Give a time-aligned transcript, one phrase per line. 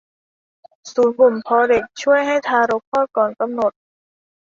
[0.93, 3.71] ศูนย์บ่มเพาะเด็กช่วยให้ทารกคลอดก่อนกำหนด